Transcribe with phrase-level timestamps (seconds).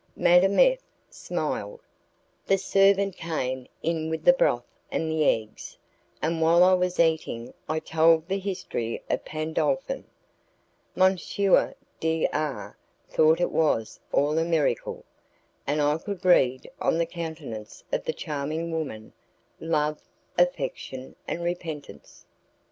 [0.17, 0.79] Madame F
[1.11, 1.79] smiled.
[2.47, 5.77] The servant came in with the broth and the eggs,
[6.23, 10.05] and while I was eating I told the history of Pandolfin.
[10.97, 11.17] M.
[11.99, 12.77] D R
[13.09, 15.05] thought it was all a miracle,
[15.67, 19.13] and I could read, on the countenance of the charming woman,
[19.59, 20.01] love,
[20.35, 22.25] affection, and repentance.